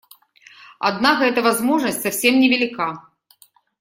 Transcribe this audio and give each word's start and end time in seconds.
Однако 0.79 1.25
эта 1.25 1.43
возможность 1.43 2.01
совсем 2.01 2.39
невелика. 2.39 3.07